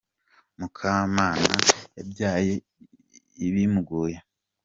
Mukamana 0.57 1.41
yabyaye 1.95 2.53
bimugoye. 3.53 4.17